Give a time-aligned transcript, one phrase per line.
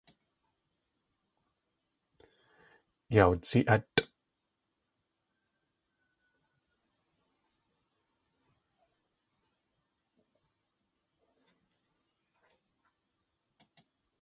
[3.13, 3.97] Yawdzi.átʼ.